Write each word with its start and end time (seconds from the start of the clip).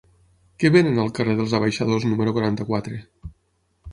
Què 0.61 0.71
venen 0.75 1.01
al 1.03 1.11
carrer 1.19 1.35
dels 1.41 1.53
Abaixadors 1.59 2.07
número 2.13 2.35
quaranta-quatre? 2.39 3.01